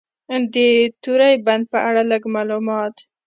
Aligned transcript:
د 0.53 0.55
توری 1.03 1.33
بند 1.45 1.63
په 1.71 1.77
اړه 1.87 2.01
لنډ 2.09 2.23
معلومات: 2.35 2.95